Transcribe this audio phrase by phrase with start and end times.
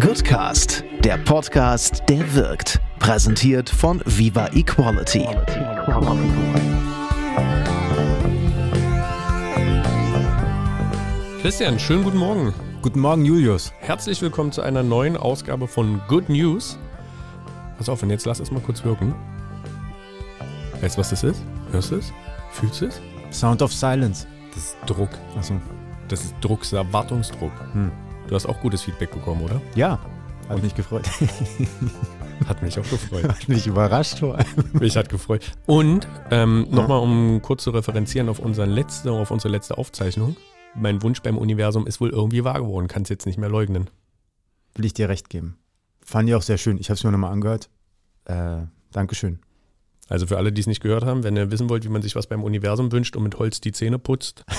[0.00, 2.80] Goodcast, der Podcast, der wirkt.
[3.00, 5.28] Präsentiert von Viva Equality.
[11.42, 12.54] Christian, schönen guten Morgen.
[12.80, 13.74] Guten Morgen, Julius.
[13.80, 16.78] Herzlich willkommen zu einer neuen Ausgabe von Good News.
[17.76, 19.14] Pass auf, und jetzt lass es mal kurz wirken.
[20.80, 21.42] Weißt du, was das ist?
[21.72, 22.10] Hörst du es?
[22.52, 23.00] Fühlst du es?
[23.30, 24.26] Sound of Silence.
[24.54, 25.10] Das ist Druck.
[25.36, 25.60] Achso.
[26.08, 27.52] Das ist Druck, das ist Erwartungsdruck.
[27.74, 27.92] Hm.
[28.30, 29.60] Du hast auch gutes Feedback bekommen, oder?
[29.74, 29.98] Ja,
[30.48, 31.04] hat mich gefreut.
[32.46, 33.28] Hat mich auch gefreut.
[33.28, 34.46] hat mich überrascht vor allem.
[34.72, 35.52] mich hat gefreut.
[35.66, 40.36] Und ähm, nochmal, um kurz zu referenzieren auf, unseren letzte, auf unsere letzte Aufzeichnung.
[40.74, 42.88] Mein Wunsch beim Universum ist wohl irgendwie wahr geworden.
[42.88, 43.90] Kann es jetzt nicht mehr leugnen.
[44.74, 45.58] Will ich dir recht geben.
[46.02, 46.78] Fand ich auch sehr schön.
[46.78, 47.68] Ich habe es mir nochmal angehört.
[48.24, 49.40] Äh, Dankeschön.
[50.10, 52.16] Also für alle, die es nicht gehört haben, wenn ihr wissen wollt, wie man sich
[52.16, 54.44] was beim Universum wünscht und mit Holz die Zähne putzt.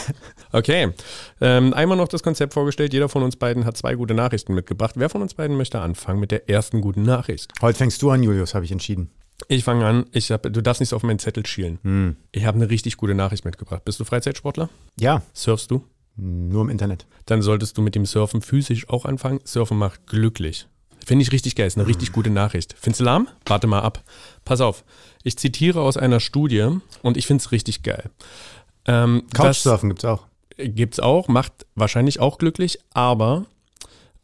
[0.54, 0.92] Okay,
[1.40, 2.92] ähm, einmal noch das Konzept vorgestellt.
[2.92, 4.96] Jeder von uns beiden hat zwei gute Nachrichten mitgebracht.
[4.98, 7.54] Wer von uns beiden möchte anfangen mit der ersten guten Nachricht?
[7.62, 9.12] Heute fängst du an, Julius, habe ich entschieden.
[9.48, 10.06] Ich fange an.
[10.12, 11.80] Ich hab, du darfst nicht so auf meinen Zettel schielen.
[11.84, 12.16] Hm.
[12.34, 13.86] Ich habe eine richtig gute Nachricht mitgebracht.
[13.86, 14.70] Bist du Freizeitsportler?
[15.00, 15.84] Ja, Surfst du?
[16.18, 17.08] nur im Internet.
[17.26, 19.40] Dann solltest du mit dem Surfen physisch auch anfangen.
[19.46, 20.68] Surfen macht glücklich.
[21.06, 21.68] Finde ich richtig geil.
[21.68, 22.76] Ist eine richtig gute Nachricht.
[22.80, 23.28] Findest du lahm?
[23.46, 24.04] Warte mal ab.
[24.46, 24.84] Pass auf.
[25.24, 26.68] Ich zitiere aus einer Studie
[27.02, 28.10] und ich finde es richtig geil.
[28.86, 30.26] Ähm, Couchsurfen gibt's auch.
[30.58, 33.46] gibt's auch, macht wahrscheinlich auch glücklich, aber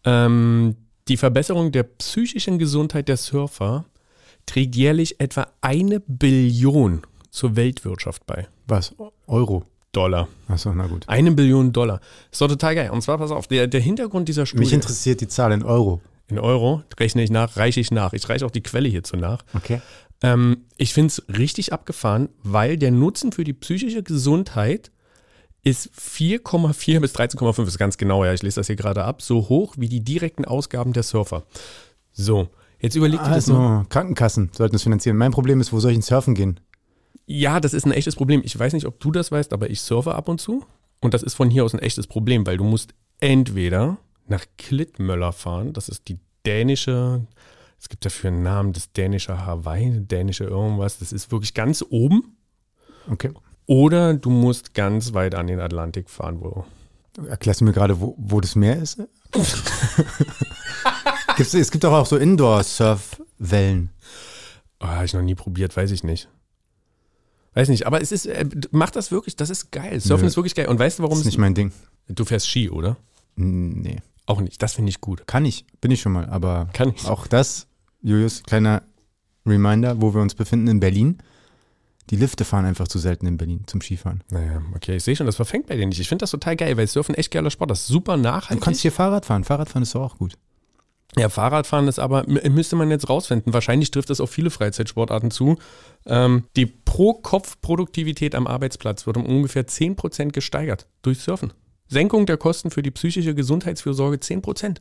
[0.03, 0.75] ähm,
[1.07, 3.85] die Verbesserung der psychischen Gesundheit der Surfer
[4.45, 8.47] trägt jährlich etwa eine Billion zur Weltwirtschaft bei.
[8.67, 8.95] Was?
[9.27, 9.63] Euro.
[9.91, 10.27] Dollar.
[10.47, 11.05] Achso, na gut.
[11.07, 12.01] Eine Billion Dollar.
[12.31, 12.89] Ist doch total geil.
[12.91, 14.63] Und zwar, pass auf, der, der Hintergrund dieser Studie.
[14.63, 16.01] Mich interessiert die Zahl in Euro.
[16.29, 18.13] In Euro rechne ich nach, reiche ich nach.
[18.13, 19.43] Ich reiche auch die Quelle hierzu nach.
[19.53, 19.81] Okay.
[20.21, 24.91] Ähm, ich finde es richtig abgefahren, weil der Nutzen für die psychische Gesundheit
[25.63, 29.49] ist 4,4 bis 13,5, ist ganz genau, ja, ich lese das hier gerade ab, so
[29.49, 31.43] hoch wie die direkten Ausgaben der Surfer.
[32.13, 33.49] So, jetzt überleg dir das.
[33.49, 35.17] Also, Krankenkassen sollten es finanzieren.
[35.17, 36.59] Mein Problem ist, wo soll ich denn surfen gehen?
[37.25, 38.41] Ja, das ist ein echtes Problem.
[38.45, 40.65] Ich weiß nicht, ob du das weißt, aber ich surfe ab und zu.
[41.01, 43.97] Und das ist von hier aus ein echtes Problem, weil du musst entweder
[44.29, 47.25] nach Klittmöller fahren, das ist die dänische,
[47.79, 52.37] es gibt dafür einen Namen, das dänische Hawaii, dänische irgendwas, das ist wirklich ganz oben.
[53.09, 53.31] Okay.
[53.65, 56.65] Oder du musst ganz weit an den Atlantik fahren, wo.
[57.27, 58.97] Erklärst du mir gerade, wo, wo das Meer ist?
[61.35, 63.89] Gibt's, es gibt doch auch so Indoor-Surfwellen.
[64.79, 66.29] Oh, habe ich noch nie probiert, weiß ich nicht.
[67.53, 69.99] Weiß nicht, aber es ist, äh, mach das wirklich, das ist geil.
[69.99, 70.27] Surfen Nö.
[70.27, 70.67] ist wirklich geil.
[70.67, 71.71] Und weißt du, warum Das ist es nicht mein Ding.
[72.07, 72.97] Du fährst Ski, oder?
[73.35, 73.97] Nee.
[74.27, 74.61] Auch nicht.
[74.61, 75.25] Das finde ich gut.
[75.25, 77.05] Kann ich, bin ich schon mal, aber Kann ich.
[77.07, 77.67] auch das,
[78.03, 78.83] Julius, kleiner
[79.45, 81.17] Reminder, wo wir uns befinden in Berlin.
[82.09, 84.23] Die Lifte fahren einfach zu selten in Berlin zum Skifahren.
[84.29, 85.99] Naja, okay, ich sehe schon, das verfängt bei dir nicht.
[85.99, 87.71] Ich finde das total geil, weil Surfen echt geiler Sport.
[87.71, 88.63] Das ist super Du nachhaltig.
[88.63, 89.43] kannst hier Fahrrad fahren.
[89.43, 90.33] Fahrradfahren ist doch auch gut.
[91.17, 93.53] Ja, Fahrradfahren ist aber, müsste man jetzt rausfinden.
[93.53, 95.57] Wahrscheinlich trifft das auf viele Freizeitsportarten zu.
[96.05, 101.53] Ähm, die Pro-Kopf-Produktivität am Arbeitsplatz wird um ungefähr 10% gesteigert durch Surfen.
[101.87, 104.77] Senkung der Kosten für die psychische Gesundheitsfürsorge 10%.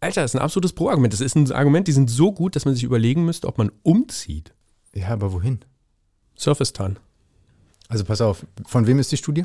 [0.00, 1.12] Alter, das ist ein absolutes Pro-Argument.
[1.12, 3.70] Das ist ein Argument, die sind so gut, dass man sich überlegen müsste, ob man
[3.82, 4.52] umzieht.
[4.94, 5.60] Ja, aber wohin?
[6.34, 6.98] Surfistan.
[7.88, 9.44] Also pass auf, von wem ist die Studie?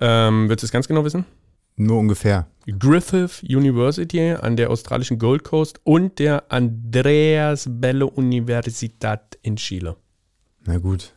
[0.00, 1.24] Ähm, willst du es ganz genau wissen?
[1.76, 2.46] Nur ungefähr.
[2.78, 9.96] Griffith University an der australischen Gold Coast und der Andreas Bello Universität in Chile.
[10.66, 11.14] Na gut.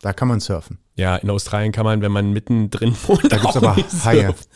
[0.00, 0.78] Da kann man surfen.
[0.96, 4.26] Ja, in Australien kann man, wenn man mittendrin wohnt, Da gibt es aber Haie.
[4.26, 4.46] surfen.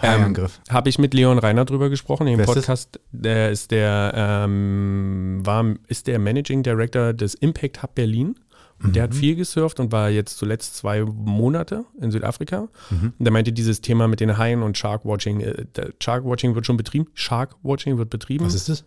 [0.00, 0.60] Haiangriff.
[0.70, 2.46] Habe ich mit Leon Reiner drüber gesprochen im ist?
[2.46, 3.00] Podcast.
[3.12, 8.34] Der ist der ähm, war, ist der Managing Director des Impact Hub Berlin.
[8.82, 9.10] Und der Mhm.
[9.10, 12.68] hat viel gesurft und war jetzt zuletzt zwei Monate in Südafrika.
[12.90, 13.12] Mhm.
[13.18, 16.76] Und der meinte, dieses Thema mit den Haien und Sharkwatching, äh, der Sharkwatching wird schon
[16.76, 17.06] betrieben.
[17.14, 18.44] Sharkwatching wird betrieben.
[18.44, 18.84] Was ist das?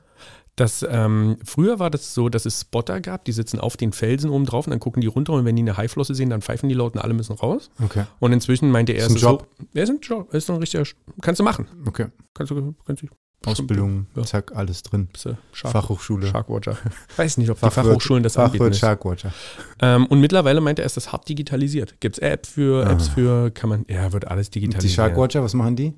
[0.56, 4.32] Das, ähm, früher war das so, dass es Spotter gab, die sitzen auf den Felsen
[4.32, 6.68] oben drauf und dann gucken die runter und wenn die eine Haiflosse sehen, dann pfeifen
[6.68, 7.70] die laut und alle müssen raus.
[7.84, 8.06] Okay.
[8.18, 9.48] Und inzwischen meinte er, Ist ein Job.
[9.60, 10.84] So, ja, ist ein Job, ist ein richtiger,
[11.22, 11.68] kannst du machen.
[11.86, 12.08] Okay.
[12.34, 13.08] Kannst du, kannst du.
[13.46, 14.24] Ausbildung, Ja.
[14.24, 15.08] zack, alles drin.
[15.54, 16.28] Shark, Fachhochschule.
[16.28, 16.78] Sharkwatcher.
[17.18, 18.80] Weiß nicht, ob die Fachwirt- Fachhochschulen das Fachwirt anbieten.
[18.80, 19.34] Sharkwatcher.
[19.82, 22.02] Ähm, und mittlerweile meinte er, ist das hart digitalisiert.
[22.02, 22.92] Gibt es Apps für, Ah.
[22.92, 24.96] Apps für, kann man, ja, wird alles Und die digitalisiert.
[24.96, 25.94] Sharkwatcher, was machen die?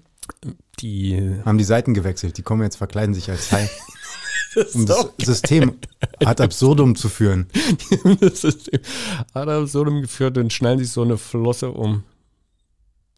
[0.80, 2.38] Die, Haben die Seiten gewechselt.
[2.38, 3.68] Die kommen jetzt, verkleiden sich als Hai,
[4.56, 5.74] das um das System
[6.24, 7.48] ad absurdum zu führen.
[8.20, 8.80] das System
[9.34, 12.04] hat absurdum geführt und schnallen sich so eine Flosse um.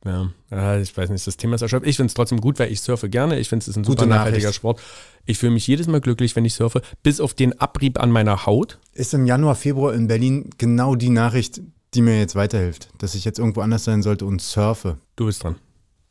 [0.04, 1.86] Ja, ja, ich weiß nicht, das Thema ist erschöpft.
[1.86, 3.40] Ich finde es trotzdem gut, weil ich surfe gerne.
[3.40, 4.56] Ich finde es ist ein Gute super nachhaltiger Nachricht.
[4.56, 4.82] Sport.
[5.26, 8.48] Ich fühle mich jedes Mal glücklich, wenn ich surfe, bis auf den Abrieb an meiner
[8.48, 8.80] Haut.
[8.94, 11.62] Ist im Januar, Februar in Berlin genau die Nachricht,
[11.94, 14.98] die mir jetzt weiterhilft, dass ich jetzt irgendwo anders sein sollte und surfe.
[15.16, 15.58] Du bist dran.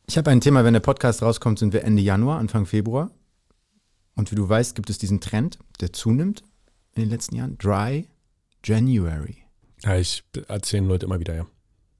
[0.07, 3.11] Ich habe ein Thema, wenn der Podcast rauskommt, sind wir Ende Januar, Anfang Februar.
[4.15, 6.43] Und wie du weißt, gibt es diesen Trend, der zunimmt
[6.93, 7.57] in den letzten Jahren.
[7.57, 8.07] Dry
[8.63, 9.37] January.
[9.83, 11.45] Ja, ich erzähle Leute immer wieder, ja.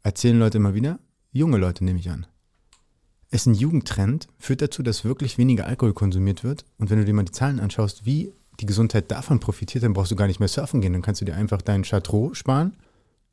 [0.03, 0.99] Erzählen Leute immer wieder.
[1.33, 2.25] Junge Leute nehme ich an.
[3.30, 6.66] Ist ein Jugendtrend, führt dazu, dass wirklich weniger Alkohol konsumiert wird.
[6.78, 10.12] Und wenn du dir mal die Zahlen anschaust, wie die Gesundheit davon profitiert, dann brauchst
[10.12, 10.92] du gar nicht mehr surfen gehen.
[10.92, 12.75] Dann kannst du dir einfach deinen Chartreux sparen.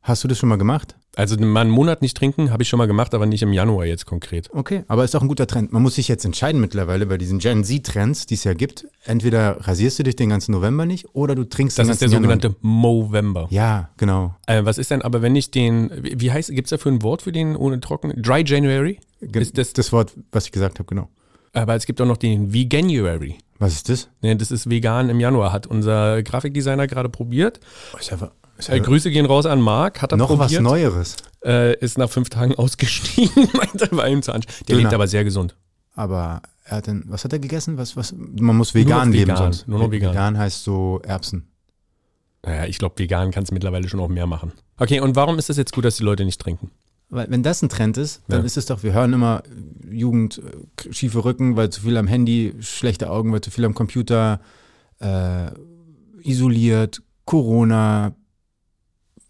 [0.08, 0.96] Hast du das schon mal gemacht?
[1.16, 3.84] Also mal einen Monat nicht trinken, habe ich schon mal gemacht, aber nicht im Januar
[3.86, 4.48] jetzt konkret.
[4.54, 5.72] Okay, aber ist auch ein guter Trend.
[5.72, 8.86] Man muss sich jetzt entscheiden mittlerweile bei diesen Gen Z-Trends, die es ja gibt.
[9.04, 12.08] Entweder rasierst du dich den ganzen November nicht oder du trinkst Das den ist der
[12.08, 12.36] ganzen Januar.
[12.40, 13.48] sogenannte Movember.
[13.50, 14.34] Ja, genau.
[14.46, 17.22] Äh, was ist denn aber, wenn ich den, wie heißt, gibt es dafür ein Wort
[17.22, 18.12] für den ohne Trocken?
[18.22, 18.98] Dry January?
[19.20, 21.08] Ge- Ist das- das Ist Wort, was ich gesagt habe, genau.
[21.52, 23.36] Aber es gibt auch noch den Veganuary.
[23.58, 24.08] Was ist das?
[24.22, 27.58] Ne, das ist vegan im Januar, hat unser Grafikdesigner gerade probiert.
[27.98, 28.30] Ist ja, ist
[28.66, 30.62] Äh, Grüße gehen raus an Marc, hat er noch was probiert.
[30.62, 31.16] Neueres.
[31.44, 34.32] Äh, ist nach fünf Tagen ausgestiegen, meinte war ihm zu.
[34.32, 34.80] Der Döner.
[34.82, 35.54] lebt aber sehr gesund.
[35.94, 37.78] Aber er hat denn, was hat er gegessen?
[37.78, 39.68] Was, was, man muss vegan leben vegan, sonst.
[39.68, 40.10] nur noch vegan.
[40.12, 41.48] Vegan heißt so Erbsen.
[42.44, 44.52] Naja, ich glaube, vegan kannst du mittlerweile schon auch mehr machen.
[44.76, 46.70] Okay, und warum ist das jetzt gut, dass die Leute nicht trinken?
[47.10, 48.46] Weil wenn das ein Trend ist, dann Ja.
[48.46, 49.42] ist es doch, wir hören immer
[49.90, 53.74] Jugend, äh, schiefe Rücken, weil zu viel am Handy, schlechte Augen, weil zu viel am
[53.74, 54.40] Computer,
[55.00, 55.46] äh,
[56.22, 58.14] isoliert, Corona,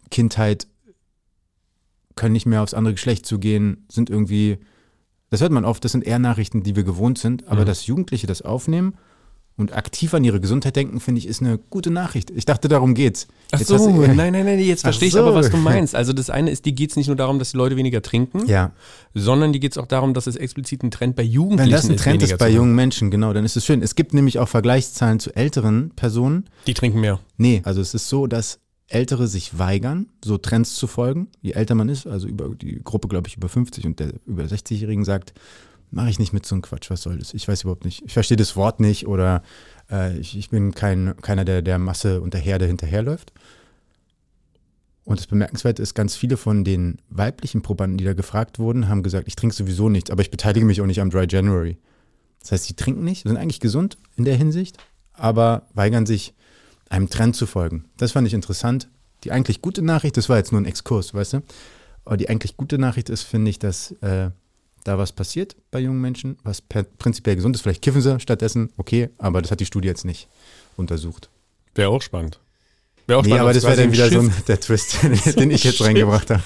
[0.09, 0.67] Kindheit,
[2.15, 4.57] können nicht mehr aufs andere Geschlecht zugehen, sind irgendwie,
[5.29, 7.65] das hört man oft, das sind eher Nachrichten, die wir gewohnt sind, aber Mhm.
[7.67, 8.95] dass Jugendliche das aufnehmen
[9.55, 12.29] und aktiv an ihre Gesundheit denken, finde ich, ist eine gute Nachricht.
[12.31, 13.27] Ich dachte, darum geht's.
[13.51, 13.85] Ach Jetzt so, hast
[14.15, 15.19] nein, nein, nein, jetzt verstehe ich so.
[15.19, 15.95] aber, was du meinst.
[15.95, 18.45] Also das eine ist, die geht es nicht nur darum, dass die Leute weniger trinken,
[18.47, 18.71] Ja.
[19.13, 21.85] sondern die geht es auch darum, dass es explizit ein Trend bei Jugendlichen Wenn das
[21.89, 22.03] ein ist.
[22.03, 23.81] Trend ist bei jungen Menschen, genau, dann ist es schön.
[23.81, 26.49] Es gibt nämlich auch Vergleichszahlen zu älteren Personen.
[26.67, 27.19] Die trinken mehr.
[27.37, 28.59] Nee, also es ist so, dass
[28.89, 31.27] Ältere sich weigern, so Trends zu folgen.
[31.41, 34.43] Je älter man ist, also über die Gruppe, glaube ich, über 50 und der über
[34.43, 35.33] 60-Jährigen sagt,
[35.91, 37.33] mache ich nicht mit so einem Quatsch, was soll das?
[37.33, 38.03] Ich weiß überhaupt nicht.
[38.05, 39.43] Ich verstehe das Wort nicht oder
[39.91, 43.31] äh, ich, ich bin kein, keiner, der der Masse und der Herde hinterherläuft.
[45.05, 49.01] Und das Bemerkenswerte ist, ganz viele von den weiblichen Probanden, die da gefragt wurden, haben
[49.01, 51.77] gesagt, ich trinke sowieso nichts, aber ich beteilige mich auch nicht am Dry January.
[52.41, 54.77] Das heißt, sie trinken nicht, sind eigentlich gesund in der Hinsicht,
[55.13, 56.35] aber weigern sich,
[56.89, 57.85] einem Trend zu folgen.
[57.97, 58.89] Das fand ich interessant.
[59.23, 61.41] Die eigentlich gute Nachricht, das war jetzt nur ein Exkurs, weißt du?
[62.05, 64.31] Aber die eigentlich gute Nachricht ist, finde ich, dass äh,
[64.85, 67.61] da was passiert bei jungen Menschen, was prinzipiell gesund ist.
[67.61, 70.27] Vielleicht kiffen sie stattdessen, okay, aber das hat die Studie jetzt nicht
[70.77, 71.29] untersucht.
[71.75, 72.39] Wäre auch spannend.
[73.07, 74.95] Wäre auch Nee, spannend, aber das wäre dann wieder so Shift- ein, der Twist,
[75.35, 75.81] den ich jetzt Shift.
[75.87, 76.41] reingebracht habe.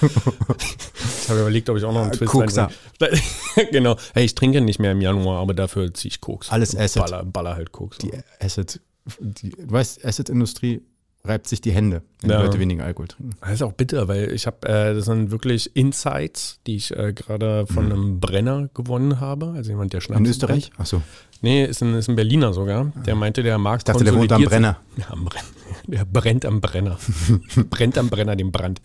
[1.24, 2.72] Ich habe überlegt, ob ich auch noch einen Äh, Twist Kokser.
[3.72, 3.98] genau.
[4.14, 6.50] Hey, ich trinke nicht mehr im Januar, aber dafür ziehe ich Koks.
[6.50, 7.02] Alles Acid.
[7.04, 7.98] Baller, baller halt Koks.
[8.00, 8.80] Die Asset,
[9.20, 10.82] die, du weißt, Asset-Industrie
[11.26, 12.40] reibt sich die Hände, wenn Ja.
[12.40, 13.30] die Leute weniger Alkohol trinken.
[13.40, 17.14] Das ist auch bitter, weil ich habe, äh, das sind wirklich Insights, die ich äh,
[17.14, 19.54] gerade von einem Brenner gewonnen habe.
[19.56, 20.26] Also jemand, der Schnaps Mhm.
[20.26, 20.70] In Österreich?
[20.72, 20.80] brennt.
[20.82, 21.02] Achso,
[21.42, 22.92] Nee, ist ein, ist ein Berliner sogar.
[23.06, 24.78] Der meinte, der Markt ich dachte, der wohnt am Brenner.
[24.98, 25.46] Ja, am Brenner.
[25.88, 26.98] Der brennt am Brenner.
[27.70, 28.80] brennt am Brenner den Brand.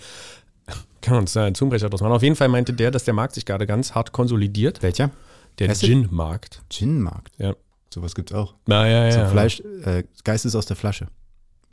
[1.01, 2.13] Kann man uns da einen Zungenbrecher draus machen.
[2.13, 4.83] Auf jeden Fall meinte der, dass der Markt sich gerade ganz hart konsolidiert.
[4.83, 5.11] Welcher?
[5.61, 5.73] Der?
[5.75, 6.63] Gin-Markt.
[6.71, 7.35] Gin-Markt.
[7.39, 7.55] Ja.
[7.93, 8.55] Sowas gibt's auch.
[8.67, 9.25] Na, ja, ja.
[9.27, 9.33] So.
[9.33, 11.09] Fleisch, äh, Geist ist aus der Flasche.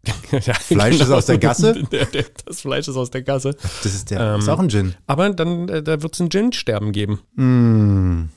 [0.31, 1.83] ja, Fleisch ist aus der Gasse?
[1.91, 3.55] Der, der, das Fleisch ist aus der Gasse.
[3.83, 4.19] Das ist der.
[4.35, 4.93] Ähm, ist auch ein Gin.
[5.07, 7.21] Aber dann, äh, da wird es ein Gin-Sterben geben.
[7.35, 8.29] Mm.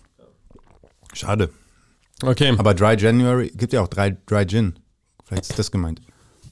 [1.12, 1.50] Schade.
[2.22, 2.54] Okay.
[2.56, 4.78] Aber Dry January gibt ja auch drei Dry Gin.
[5.24, 6.00] Vielleicht ist das gemeint.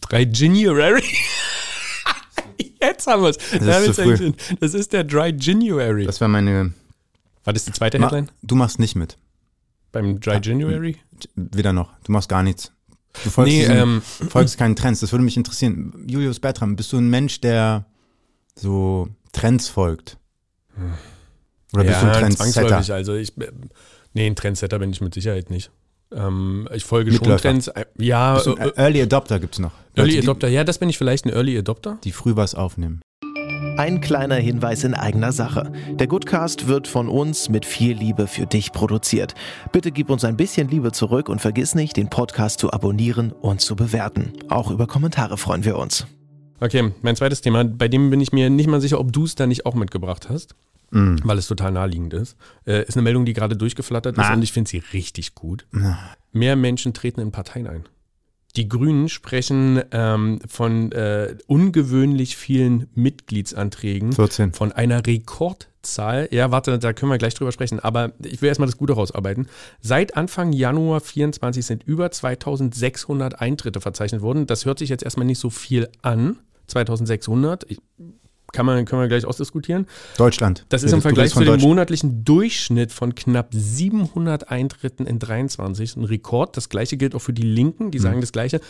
[0.03, 1.03] Drei January.
[2.81, 3.97] Jetzt haben wir es.
[3.97, 4.33] früh.
[4.61, 6.05] Das ist der Dry January.
[6.07, 6.73] Das wäre meine.
[7.45, 8.31] War das die zweite Ma Headline?
[8.43, 9.17] du machst nicht mit.
[9.93, 10.97] Beim Dry January?
[11.35, 11.93] Weder noch.
[12.05, 12.73] Du machst gar nichts.
[13.25, 15.01] Du folgst, Nee, diesen, ähm, folgst keinen Trends.
[15.01, 16.05] Das würde mich interessieren.
[16.07, 17.87] Julius Bertram, bist du ein Mensch, der
[18.55, 20.19] so Trends folgt?
[21.73, 22.95] Oder bist du ein Trendsetter?
[22.95, 23.51] Also ich, äh,
[24.13, 25.71] nee, ein Trendsetter bin ich mit Sicherheit nicht.
[26.13, 27.43] Ähm, ich folge schon Mitläufer.
[27.43, 27.69] Trends.
[27.69, 29.73] äh, Ja, ein äh, Early Adopter gibt's noch.
[29.97, 30.49] Early Leute, die- Adopter.
[30.49, 31.99] Ja, das bin ich vielleicht ein Early Adopter.
[32.05, 33.01] Die früh was aufnehmen.
[33.77, 35.71] Ein kleiner Hinweis in eigener Sache.
[35.91, 39.35] Der Goodcast wird von uns mit viel Liebe für dich produziert.
[39.73, 43.61] Bitte gib uns ein bisschen Liebe zurück und vergiss nicht, den Podcast zu abonnieren und
[43.61, 44.33] zu bewerten.
[44.49, 46.07] Auch über Kommentare freuen wir uns.
[46.61, 49.35] Okay, mein zweites Thema, bei dem bin ich mir nicht mal sicher, ob du es
[49.35, 50.55] da nicht auch mitgebracht hast,
[50.93, 51.17] Mm.
[51.25, 52.37] weil es total naheliegend ist.
[52.65, 54.35] Äh, ist eine Meldung, die gerade durchgeflattert ist Na.
[54.35, 55.67] und ich finde sie richtig gut.
[55.73, 55.99] Na.
[56.33, 57.85] Mehr Menschen treten in Parteien ein.
[58.57, 64.55] Die Grünen sprechen ähm, von äh, ungewöhnlich vielen Mitgliedsanträgen, 14.
[64.55, 66.29] von einer Rekordzahl.
[66.31, 69.49] Ja, warte, da können wir gleich drüber sprechen, aber ich will erstmal das Gute rausarbeiten.
[69.81, 74.47] Seit Anfang Januar 24 sind über 2600 Eintritte verzeichnet worden.
[74.47, 76.39] Das hört sich jetzt erstmal nicht so viel an.
[76.69, 77.71] 2600.
[77.71, 77.79] Ich
[78.57, 79.87] kann man, können wir gleich ausdiskutieren.
[80.17, 80.65] Deutschland.
[80.71, 86.05] Das ist im Vergleich zu dem monatlichen Durchschnitt von knapp 700 Eintritten in 23 ein
[86.05, 86.57] Rekord.
[86.57, 87.91] Das gleiche gilt auch für die Linken, Mhm.
[87.91, 88.61] die sagen das gleiche.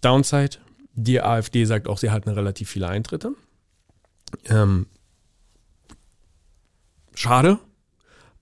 [0.00, 0.56] Downside,
[0.94, 3.32] die AfD sagt auch, sie hatten relativ viele Eintritte.
[4.48, 4.86] Ähm,
[7.14, 7.58] schade,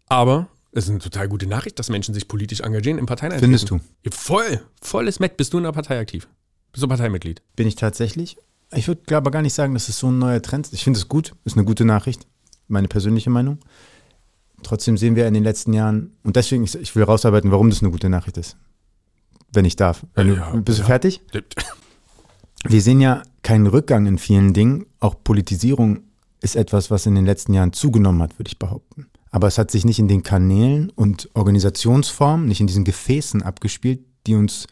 [0.06, 3.52] aber es ist eine total gute Nachricht, dass Menschen sich politisch engagieren in Parteien eintreten.
[3.58, 3.80] Findest du?
[4.10, 5.36] Voll, volles Met.
[5.36, 6.28] Bist du in einer Partei aktiv?
[6.72, 7.42] Bist du Parteimitglied?
[7.54, 8.36] Bin ich tatsächlich.
[8.76, 10.74] Ich würde glaube gar nicht sagen, dass es so ein neuer Trend ist.
[10.74, 12.26] Ich finde es gut, ist eine gute Nachricht,
[12.68, 13.58] meine persönliche Meinung.
[14.62, 17.82] Trotzdem sehen wir in den letzten Jahren, und deswegen, ich, ich will rausarbeiten, warum das
[17.82, 18.56] eine gute Nachricht ist.
[19.52, 20.04] Wenn ich darf.
[20.16, 20.84] Ja, du, bist ja.
[20.84, 21.20] du fertig?
[22.66, 24.86] Wir sehen ja keinen Rückgang in vielen Dingen.
[24.98, 26.00] Auch Politisierung
[26.40, 29.06] ist etwas, was in den letzten Jahren zugenommen hat, würde ich behaupten.
[29.30, 34.00] Aber es hat sich nicht in den Kanälen und Organisationsformen, nicht in diesen Gefäßen abgespielt,
[34.26, 34.66] die uns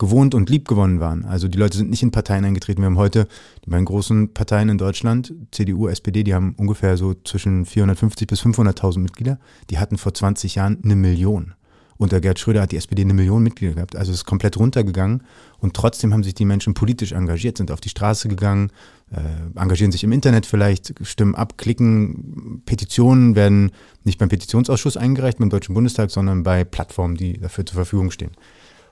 [0.00, 1.24] gewohnt und liebgewonnen waren.
[1.26, 2.80] Also die Leute sind nicht in Parteien eingetreten.
[2.80, 3.28] Wir haben heute
[3.64, 8.40] die beiden großen Parteien in Deutschland, CDU, SPD, die haben ungefähr so zwischen 450 bis
[8.40, 9.38] 500.000 Mitglieder.
[9.68, 11.54] Die hatten vor 20 Jahren eine Million.
[11.98, 13.94] Unter Gerd Schröder hat die SPD eine Million Mitglieder gehabt.
[13.94, 15.22] Also es ist komplett runtergegangen.
[15.58, 18.70] Und trotzdem haben sich die Menschen politisch engagiert, sind auf die Straße gegangen,
[19.10, 22.62] äh, engagieren sich im Internet vielleicht, stimmen ab, klicken.
[22.64, 27.74] Petitionen werden nicht beim Petitionsausschuss eingereicht, beim Deutschen Bundestag, sondern bei Plattformen, die dafür zur
[27.74, 28.32] Verfügung stehen.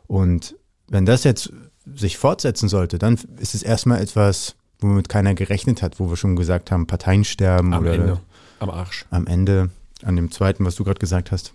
[0.07, 0.55] Und
[0.89, 1.53] wenn das jetzt
[1.95, 6.37] sich fortsetzen sollte, dann ist es erstmal etwas, womit keiner gerechnet hat, wo wir schon
[6.37, 8.21] gesagt haben, Parteien sterben Am oder Ende.
[8.61, 9.07] Am Arsch.
[9.11, 9.71] am Ende,
[10.03, 11.53] an dem zweiten, was du gerade gesagt hast,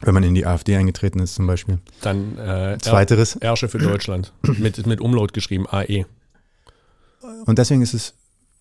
[0.00, 1.78] wenn man in die AfD eingetreten ist zum Beispiel.
[2.02, 3.36] Dann äh, Zweiteres.
[3.36, 4.32] Ersche für Deutschland.
[4.58, 5.66] mit, mit Umlaut geschrieben.
[5.68, 6.06] AE.
[7.46, 8.14] Und deswegen ist es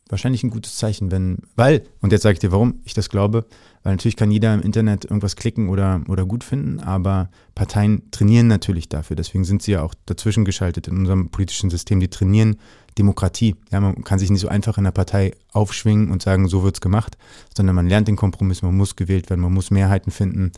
[0.10, 3.45] wahrscheinlich ein gutes Zeichen, wenn, weil, und jetzt sage ich dir, warum ich das glaube,
[3.83, 8.48] weil natürlich kann jeder im Internet irgendwas klicken oder, oder gut finden, aber Parteien trainieren
[8.48, 9.15] natürlich dafür.
[9.15, 12.00] Deswegen sind sie ja auch dazwischen geschaltet in unserem politischen System.
[12.00, 12.57] Die trainieren
[12.98, 13.55] Demokratie.
[13.72, 16.81] Ja, man kann sich nicht so einfach in der Partei aufschwingen und sagen, so wird's
[16.81, 17.17] gemacht,
[17.55, 20.51] sondern man lernt den Kompromiss, man muss gewählt werden, man muss Mehrheiten finden.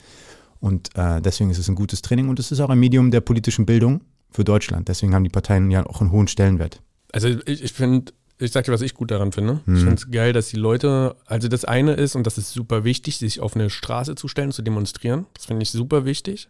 [0.60, 3.22] Und äh, deswegen ist es ein gutes Training und es ist auch ein Medium der
[3.22, 4.88] politischen Bildung für Deutschland.
[4.88, 6.82] Deswegen haben die Parteien ja auch einen hohen Stellenwert.
[7.12, 9.62] Also ich, ich finde, ich sag dir, was ich gut daran finde.
[9.66, 9.76] Mhm.
[9.76, 12.84] Ich finde es geil, dass die Leute, also das eine ist, und das ist super
[12.84, 15.26] wichtig, sich auf eine Straße zu stellen, zu demonstrieren.
[15.34, 16.50] Das finde ich super wichtig.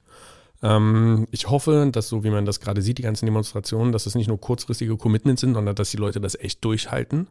[0.64, 4.16] Ähm, ich hoffe, dass so wie man das gerade sieht, die ganzen Demonstrationen, dass es
[4.16, 7.28] nicht nur kurzfristige Commitments sind, sondern dass die Leute das echt durchhalten.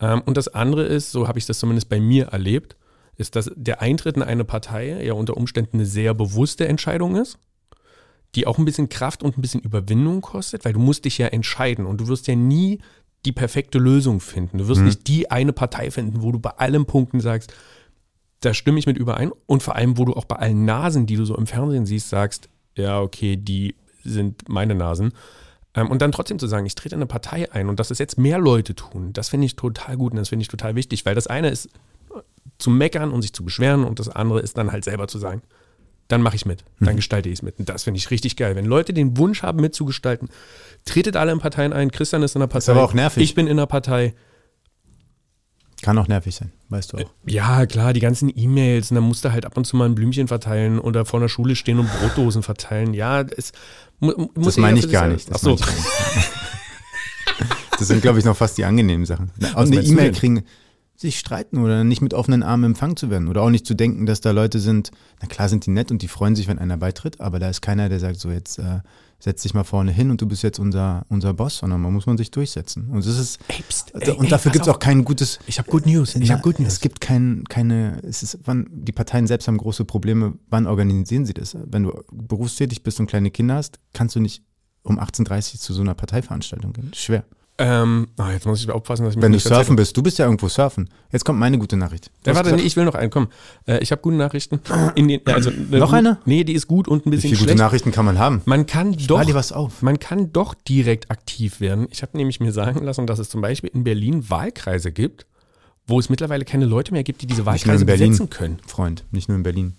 [0.00, 2.76] Ähm, und das andere ist, so habe ich das zumindest bei mir erlebt,
[3.16, 7.38] ist, dass der Eintritt in eine Partei ja unter Umständen eine sehr bewusste Entscheidung ist,
[8.34, 11.28] die auch ein bisschen Kraft und ein bisschen Überwindung kostet, weil du musst dich ja
[11.28, 12.80] entscheiden und du wirst ja nie
[13.26, 14.58] die perfekte Lösung finden.
[14.58, 17.52] Du wirst nicht die eine Partei finden, wo du bei allen Punkten sagst,
[18.40, 21.16] da stimme ich mit überein und vor allem, wo du auch bei allen Nasen, die
[21.16, 25.12] du so im Fernsehen siehst, sagst, ja, okay, die sind meine Nasen.
[25.74, 27.98] Ähm, und dann trotzdem zu sagen, ich trete in eine Partei ein und dass es
[27.98, 31.04] jetzt mehr Leute tun, das finde ich total gut und das finde ich total wichtig,
[31.04, 32.20] weil das eine ist äh,
[32.58, 35.42] zu meckern und sich zu beschweren und das andere ist dann halt selber zu sagen,
[36.10, 37.58] dann mache ich mit, dann gestalte ich es mit.
[37.58, 38.56] Und das finde ich richtig geil.
[38.56, 40.28] Wenn Leute den Wunsch haben, mitzugestalten,
[40.84, 41.90] tretet alle in Parteien ein.
[41.90, 42.72] Christian ist in einer Partei.
[42.72, 43.22] aber auch nervig.
[43.22, 44.14] Ich bin in einer Partei.
[45.82, 47.10] Kann auch nervig sein, weißt du auch.
[47.24, 48.90] Ja, klar, die ganzen E-Mails.
[48.90, 51.30] Und dann musst du halt ab und zu mal ein Blümchen verteilen oder vor einer
[51.30, 52.92] Schule stehen und Brotdosen verteilen.
[52.92, 53.52] Ja, es
[53.98, 55.32] mu muss Das jeder meine ich gar nicht.
[55.32, 55.50] Das so.
[55.50, 56.30] meine ich gar nicht.
[57.78, 59.30] Das sind, glaube ich, noch fast die angenehmen Sachen.
[59.40, 60.44] Und eine E-Mail kriegen,
[61.00, 63.28] sich streiten oder nicht mit offenen Armen empfangen zu werden.
[63.28, 64.90] Oder auch nicht zu denken, dass da Leute sind,
[65.20, 67.62] na klar sind die nett und die freuen sich, wenn einer beitritt, aber da ist
[67.62, 68.80] keiner, der sagt, so jetzt äh,
[69.18, 72.04] setz dich mal vorne hin und du bist jetzt unser, unser Boss, sondern man muss
[72.04, 72.88] man sich durchsetzen.
[72.90, 75.58] Und das ist, Ey, pst, Also, ey, und dafür gibt es auch kein gutes, Ich
[75.58, 76.16] habe Good News.
[76.16, 76.74] Ich habe Good News.
[76.74, 80.34] Es gibt kein, keine, es ist, wann, die Parteien selbst haben große Probleme.
[80.50, 81.56] Wann organisieren sie das?
[81.64, 84.42] Wenn du berufstätig bist und kleine Kinder hast, kannst du nicht
[84.82, 86.92] um 18.30 Uhr zu so einer Parteiveranstaltung gehen.
[86.94, 87.24] Schwer.
[87.60, 90.24] Ähm, ah, jetzt muss ich aufpassen, dass ich Wenn du surfen bist, du bist ja
[90.24, 90.88] irgendwo surfen.
[91.12, 92.10] Jetzt kommt meine gute Nachricht.
[92.24, 93.10] Ja, hast warte, nee, ich will noch einen.
[93.10, 93.28] Komm,
[93.66, 94.60] äh, ich habe gute Nachrichten.
[94.96, 96.18] Den, also, Noch eine?
[96.24, 97.58] Nee, die ist gut und ein wie bisschen viele gute schlecht.
[97.58, 98.40] Nachrichten kann man haben?
[98.46, 99.18] Man kann Doch.
[99.18, 99.82] doch, dir was auf.
[99.82, 101.86] man kann doch direkt aktiv werden.
[101.90, 105.26] Ich habe nämlich mir sagen lassen, dass es zum Beispiel in Berlin Wahlkreise gibt,
[105.86, 108.58] wo es mittlerweile keine Leute mehr gibt, die diese Wahlkreise besetzen können.
[108.66, 109.74] Freund, nicht nur in Berlin.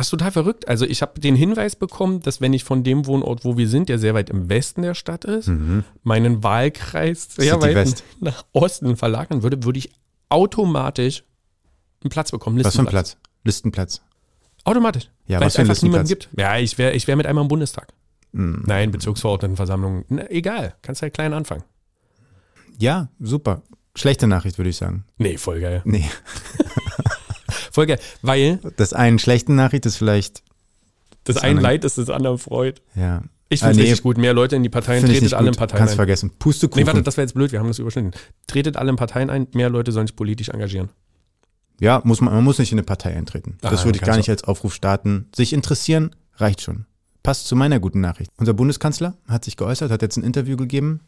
[0.00, 0.66] Das ist total verrückt.
[0.66, 3.90] Also ich habe den Hinweis bekommen, dass wenn ich von dem Wohnort, wo wir sind,
[3.90, 5.50] der sehr weit im Westen der Stadt ist,
[6.02, 7.62] meinen Wahlkreis sehr Mhm.
[7.62, 8.04] Weit West.
[8.18, 9.92] nach Osten verlagern würde, würde ich
[10.30, 11.22] automatisch
[12.02, 12.64] einen Platz bekommen.
[12.64, 12.86] Was für ein.
[12.86, 13.18] Platz?
[13.44, 14.00] Listenplatz.
[14.64, 15.10] Automatisch.
[15.26, 16.30] Ja, weil was es für ein einfach niemanden gibt.
[16.34, 17.88] Ja, ich wäre ich wär mit einmal im Bundestag.
[18.32, 18.62] Hm.
[18.66, 20.06] Nein, Bezirksverordnetenversammlung.
[20.08, 21.64] Na, egal, kannst halt klein anfangen.
[22.78, 23.60] Ja, super.
[23.94, 25.04] Schlechte Nachricht, würde ich sagen.
[25.18, 25.82] Nee, voll geil.
[25.84, 26.08] Nee.
[27.80, 27.98] Voll geil.
[28.22, 30.42] Weil Das einen schlechten Nachricht ist vielleicht,
[31.24, 32.80] das Das ein andere- Leid ist das andere Freud.
[32.94, 33.22] ja,
[33.52, 34.16] Ich finde Ah, es nee, richtig gut.
[34.18, 35.54] Mehr Leute in die Parteien, tretet alle in.
[35.54, 35.96] Parteien Kannst ein.
[35.96, 36.30] vergessen.
[36.38, 36.82] Pustekuchen.
[36.82, 38.12] Nee, warte, das wäre jetzt blöd, wir haben das überschnitten.
[38.46, 40.88] Tretet alle in Parteien ein, mehr Leute sollen sich politisch engagieren.
[41.80, 43.56] Ja, muss man, man muss nicht in eine Partei eintreten.
[43.62, 45.26] Ah, das würde ich gar nicht als Aufruf starten.
[45.34, 46.84] Sich interessieren reicht schon.
[47.22, 48.30] Passt zu meiner guten Nachricht.
[48.36, 51.00] Unser Bundeskanzler hat sich geäußert, hat jetzt ein Interview gegeben.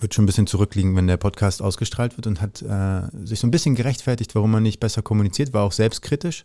[0.00, 3.46] Wird schon ein bisschen zurückliegen, wenn der Podcast ausgestrahlt wird und hat äh, sich so
[3.46, 6.44] ein bisschen gerechtfertigt, warum man nicht besser kommuniziert, war auch selbstkritisch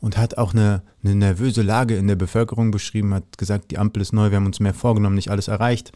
[0.00, 4.00] und hat auch eine, eine nervöse Lage in der Bevölkerung beschrieben, hat gesagt, die Ampel
[4.00, 5.92] ist neu, wir haben uns mehr vorgenommen, nicht alles erreicht.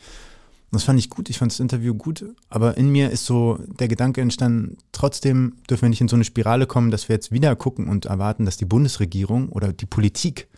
[0.73, 3.87] Das fand ich gut, ich fand das Interview gut, aber in mir ist so der
[3.87, 7.55] Gedanke entstanden, trotzdem dürfen wir nicht in so eine Spirale kommen, dass wir jetzt wieder
[7.55, 10.49] gucken und erwarten, dass die Bundesregierung oder die Politik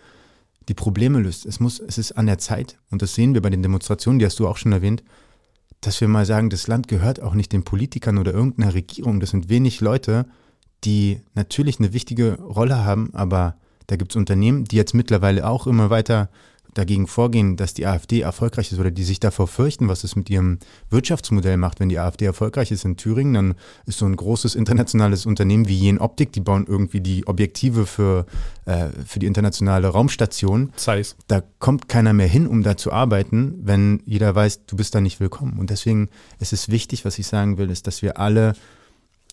[0.69, 1.45] die Probleme löst.
[1.45, 4.25] Es muss, es ist an der Zeit, und das sehen wir bei den Demonstrationen, die
[4.25, 5.05] hast du auch schon erwähnt,
[5.87, 9.21] dass wir mal sagen, das Land gehört auch nicht den Politikern oder irgendeiner Regierung.
[9.21, 10.27] Das sind wenig Leute,
[10.83, 13.55] die natürlich eine wichtige Rolle haben, aber
[13.87, 16.29] da gibt es Unternehmen, die jetzt mittlerweile auch immer weiter
[16.77, 20.31] dagegen vorgehen, dass die AfD erfolgreich ist oder die sich davor fürchten, was es mit
[20.31, 20.59] ihrem
[20.91, 21.81] Wirtschaftsmodell macht.
[21.81, 23.55] Wenn die AfD erfolgreich ist in Thüringen, dann
[23.87, 28.27] ist so ein großes internationales Unternehmen wie Jen Optik, die bauen irgendwie die Objektive für,
[28.65, 31.17] äh, für die internationale Raumstation Zeiss.
[31.29, 35.01] da kommt keiner mehr hin, um da zu arbeiten, wenn jeder weiß, du bist da
[35.01, 35.59] nicht willkommen.
[35.59, 38.55] Und deswegen ist es wichtig, was ich sagen will, ist, dass wir alle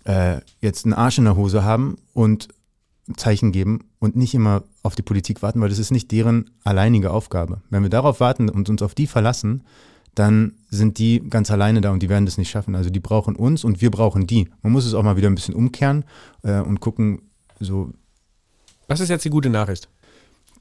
[0.06, 2.50] äh, jetzt einen Arsch in der Hose haben und
[3.18, 7.12] Zeichen geben und nicht immer auf die Politik warten, weil das ist nicht deren alleinige
[7.12, 7.62] Aufgabe.
[7.70, 9.64] Wenn wir darauf warten und uns auf die verlassen,
[10.16, 12.76] dann sind die ganz alleine da und die werden das nicht schaffen.
[12.76, 14.50] Also die brauchen uns und wir brauchen die.
[14.62, 16.06] Man muss es auch mal wieder ein bisschen umkehren
[16.44, 17.24] äh, und gucken,
[17.60, 17.92] so
[18.88, 19.90] Was ist jetzt die gute Nachricht?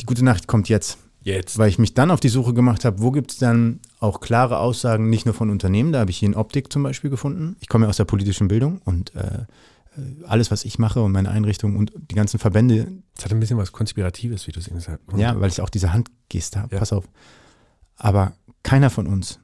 [0.00, 0.98] die gute Nacht kommt jetzt.
[1.24, 1.56] Jetzt.
[1.56, 4.58] weil ich mich dann auf die Suche gemacht habe, wo gibt es dann auch klare
[4.58, 7.54] Aussagen, nicht nur von Unternehmen, da habe ich hier in Optik zum Beispiel gefunden.
[7.60, 9.44] Ich komme ja aus der politischen Bildung und äh,
[10.26, 13.58] alles, was ich mache und meine Einrichtung und die ganzen Verbände, Das hat ein bisschen
[13.58, 15.18] was Konspiratives, wie du es eben gesagt hast.
[15.18, 16.78] ja, weil ich auch diese Handgeste habe, Ja.
[16.78, 17.08] pass auf.
[17.96, 18.32] Aber
[18.62, 19.38] keiner von uns,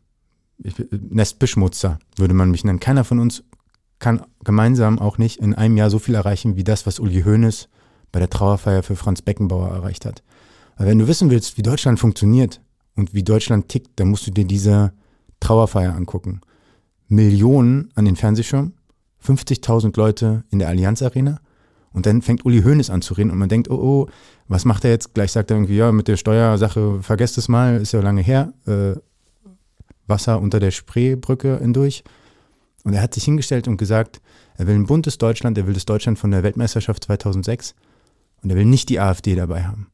[0.58, 3.44] ich, Nestbeschmutzer würde man mich nennen, keiner von uns
[3.98, 7.68] kann gemeinsam auch nicht in einem Jahr so viel erreichen, wie das, was Uli Hoeneß
[8.12, 10.22] bei der Trauerfeier für Franz Beckenbauer erreicht hat.
[10.76, 12.60] Weil wenn du wissen willst, wie Deutschland funktioniert
[12.94, 14.92] und wie Deutschland tickt, dann musst du dir diese
[15.40, 16.40] Trauerfeier angucken.
[17.08, 18.74] Millionen an den Fernsehschirmen,
[19.28, 21.40] 50.000 Leute in der Allianz Arena
[21.92, 24.06] und dann fängt Uli Hoeneß an zu reden und man denkt, oh, oh,
[24.46, 25.14] was macht er jetzt?
[25.14, 28.52] Gleich sagt er irgendwie, ja, mit der Steuersache, vergesst es mal, ist ja lange her.
[28.66, 28.94] Äh,
[30.06, 32.02] Wasser unter der Spreebrücke hindurch.
[32.84, 34.20] Und er hat sich hingestellt und gesagt,
[34.56, 37.74] er will ein buntes Deutschland, er will das Deutschland von der Weltmeisterschaft 2006
[38.42, 39.88] und er will nicht die AfD dabei haben.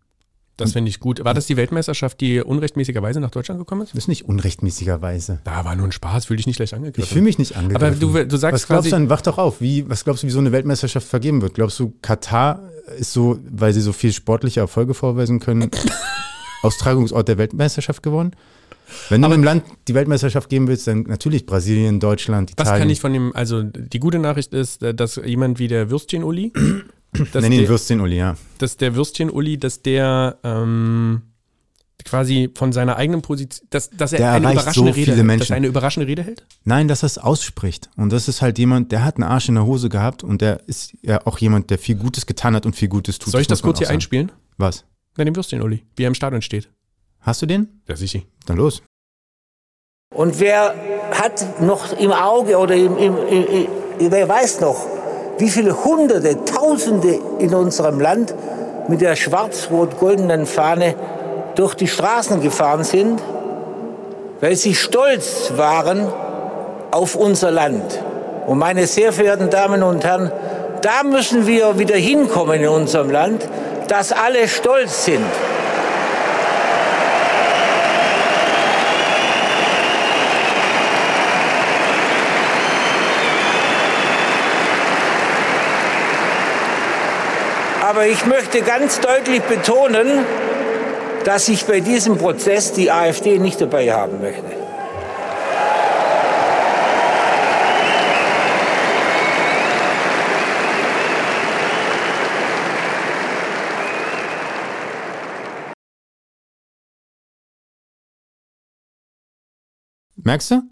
[0.57, 1.25] Das finde ich gut.
[1.25, 3.91] War das die Weltmeisterschaft, die unrechtmäßigerweise nach Deutschland gekommen ist?
[3.91, 5.41] Das ist nicht unrechtmäßigerweise.
[5.43, 7.09] Da war nur ein Spaß, fühle dich nicht gleich Ich angegriffen.
[7.09, 8.07] fühle mich nicht angegriffen.
[8.11, 9.11] Aber du, du sagst was glaubst du denn?
[9.11, 9.61] Wach doch auf.
[9.61, 11.55] Wie, was glaubst du, wie so eine Weltmeisterschaft vergeben wird?
[11.55, 15.71] Glaubst du, Katar ist so, weil sie so viel sportliche Erfolge vorweisen können,
[16.63, 18.33] Austragungsort der Weltmeisterschaft geworden?
[19.09, 22.83] Wenn du einem Land die Weltmeisterschaft geben willst, dann natürlich Brasilien, Deutschland, was Italien.
[22.83, 26.53] kann ich von dem, also die gute Nachricht ist, äh, dass jemand wie der Würstchen-Uli,
[27.35, 28.37] Nenn ihn der, Würstchen, Uli, ja.
[28.59, 31.23] dass der Würstchen-Uli, dass der ähm,
[32.05, 35.51] quasi von seiner eigenen Position, dass, dass er Der eine überraschende so Rede hält, dass
[35.51, 36.45] er eine überraschende Rede hält?
[36.65, 37.91] Nein, dass er es ausspricht.
[37.97, 40.61] Und das ist halt jemand, der hat einen Arsch in der Hose gehabt und der
[40.67, 43.33] ist ja auch jemand, der viel Gutes getan hat und viel Gutes tut.
[43.33, 43.97] Soll ich das man kurz hier sagen.
[43.97, 44.33] einspielen?
[44.59, 44.85] Was?
[45.17, 46.69] Bei dem Würstchen-Uli, wie er im Stadion steht.
[47.21, 47.81] Hast du den?
[47.89, 48.21] Ja, sicher.
[48.47, 48.83] Dann los.
[50.15, 50.75] Und wer
[51.13, 53.47] hat noch im Auge oder im, im, im,
[53.99, 54.87] im, wer weiß noch,
[55.39, 58.35] wie viele Hunderte, Tausende in unserem Land
[58.89, 60.95] mit der schwarz-rot-goldenen Fahne
[61.55, 63.21] durch die Straßen gefahren sind,
[64.41, 66.07] weil sie stolz waren
[66.91, 68.01] auf unser Land.
[68.47, 70.31] Und meine sehr verehrten Damen und Herren,
[70.83, 73.49] da müssen wir wieder hinkommen in unserem Land,
[73.89, 75.25] dass alle stolz sind.
[87.85, 90.25] Aber ich möchte ganz deutlich betonen,
[91.27, 94.43] dass ich bei diesem Prozess die AfD nicht dabei haben möchte.
[110.17, 110.63] Merkst du?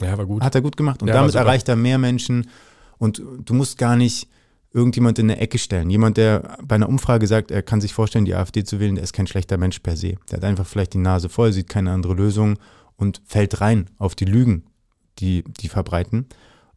[0.00, 0.42] Ja, war gut.
[0.42, 1.02] Hat er gut gemacht.
[1.02, 2.48] Und Ja, damit erreicht er mehr Menschen.
[2.96, 4.28] Und du musst gar nicht
[4.74, 5.88] irgendjemand in eine Ecke stellen.
[5.88, 9.04] Jemand, der bei einer Umfrage sagt, er kann sich vorstellen, die AfD zu wählen, der
[9.04, 10.16] ist kein schlechter Mensch per se.
[10.30, 12.58] Der hat einfach vielleicht die Nase voll, sieht keine andere Lösung
[12.96, 14.64] und fällt rein auf die Lügen,
[15.20, 16.26] die die verbreiten.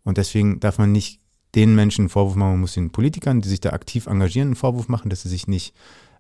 [0.04, 1.20] Und deswegen darf man nicht
[1.56, 4.56] den Menschen einen Vorwurf machen, man muss den Politikern, die sich da aktiv engagieren, einen
[4.56, 5.74] Vorwurf machen, dass sie sich nicht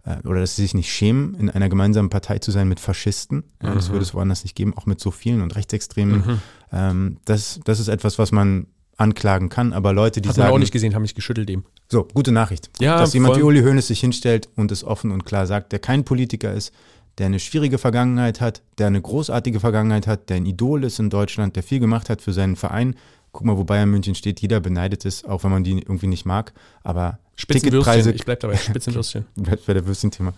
[0.03, 3.43] äh, oder dass sie sich nicht schämen, in einer gemeinsamen Partei zu sein mit Faschisten.
[3.61, 3.93] Ja, das Mhm.
[3.93, 6.17] würde es woanders nicht geben, auch mit so vielen und Rechtsextremen.
[6.25, 6.41] Mhm.
[6.71, 8.65] Ähm, das, das ist etwas, was man
[8.97, 11.65] anklagen kann, aber Leute, die Hat sagen, auch nicht gesehen, haben mich geschüttelt eben.
[11.89, 15.23] so, gute Nachricht, Ja, dass jemand wie Uli Hoeneß sich hinstellt und es offen und
[15.23, 16.73] klar sagt, der kein Politiker ist,
[17.17, 21.09] der eine schwierige Vergangenheit hat, der eine großartige Vergangenheit hat, der ein Idol ist in
[21.09, 22.95] Deutschland, der viel gemacht hat für seinen Verein.
[23.31, 26.25] Guck mal, wo Bayern München steht, jeder beneidet es, auch wenn man die irgendwie nicht
[26.25, 29.25] mag, aber Spitzenwürstchen, Ticketpreise, ich bleib dabei, Spitzenwürstchen.
[29.35, 30.33] bei der Würstchen-Thema.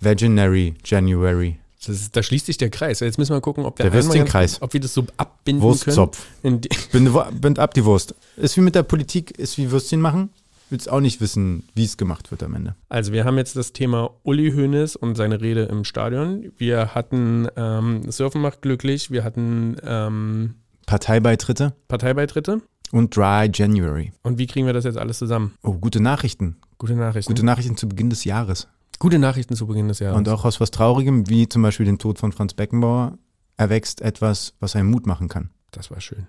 [0.00, 3.00] Veganary, January, ist, da schließt sich der Kreis.
[3.00, 4.60] Jetzt müssen wir gucken, ob der, Der Würstchenkreis.
[4.62, 6.26] ob wir das so abbinden Wurstzopf.
[6.42, 6.60] können.
[6.92, 8.14] Bind, bind ab die Wurst.
[8.36, 10.30] Ist wie mit der Politik, ist wie Würstchen machen.
[10.68, 12.74] Willst auch nicht wissen, wie es gemacht wird am Ende.
[12.88, 16.50] Also wir haben jetzt das Thema Uli Hoeneß und seine Rede im Stadion.
[16.58, 20.54] Wir hatten ähm, Surfen macht glücklich, wir hatten ähm,
[20.86, 22.62] Parteibeitritte Parteibeitritte.
[22.90, 24.12] und Dry January.
[24.22, 25.54] Und wie kriegen wir das jetzt alles zusammen?
[25.62, 26.56] Oh, gute Nachrichten.
[26.78, 27.30] Gute Nachrichten.
[27.32, 28.66] Gute Nachrichten zu Beginn des Jahres.
[28.98, 30.16] Gute Nachrichten zu Beginn des Jahres.
[30.16, 33.18] Und auch aus was Traurigem, wie zum Beispiel dem Tod von Franz Beckenbauer,
[33.56, 35.50] erwächst etwas, was einem Mut machen kann.
[35.70, 36.26] das war schön.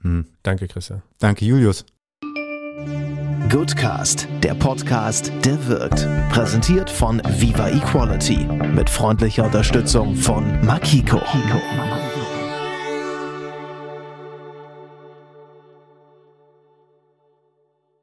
[0.00, 0.26] Hm.
[0.42, 1.02] Danke, Christian.
[1.18, 1.84] Danke, Julius.
[3.50, 6.06] Goodcast, der Podcast, der wirkt.
[6.30, 11.20] Präsentiert von Viva Equality mit freundlicher Unterstützung von Makiko.